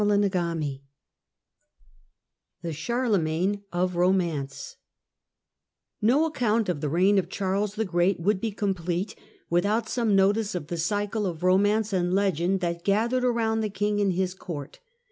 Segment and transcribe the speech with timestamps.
[0.01, 0.79] CHAPTEE XXI
[2.63, 4.77] THE CHARLEMAGNE OF ROMANCE
[6.03, 9.15] 1VTO account of the reign of Charles the Great would be complete
[9.51, 14.01] without some notice of the cycle of romance and legend that gathered around the king
[14.01, 14.79] and his court.